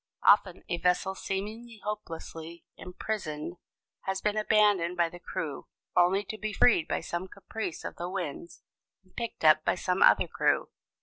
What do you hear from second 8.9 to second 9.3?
and